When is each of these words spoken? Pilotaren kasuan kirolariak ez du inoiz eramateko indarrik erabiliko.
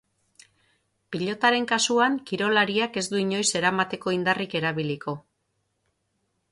Pilotaren 1.15 1.67
kasuan 1.71 2.17
kirolariak 2.31 2.99
ez 3.03 3.05
du 3.13 3.23
inoiz 3.27 3.47
eramateko 3.61 4.17
indarrik 4.19 4.61
erabiliko. 4.63 5.17